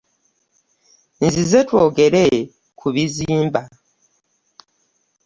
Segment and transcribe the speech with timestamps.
[1.25, 2.23] Nzinze twogere
[2.79, 3.61] ku bizimba.